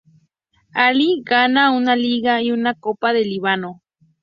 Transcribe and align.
Allí 0.73 1.21
gana 1.23 1.69
una 1.69 1.95
Liga 1.95 2.41
y 2.41 2.49
una 2.51 2.73
Copa 2.73 3.13
del 3.13 3.29
Líbano. 3.29 3.83